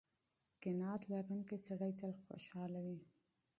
[0.61, 2.99] قناعت لرونکی سړی تل خوشحاله وي.